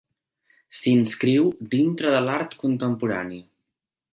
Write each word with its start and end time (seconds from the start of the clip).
S'inscriu 0.77 1.51
dintre 1.75 2.15
de 2.17 2.25
l'art 2.29 2.57
contemporani. 2.65 3.43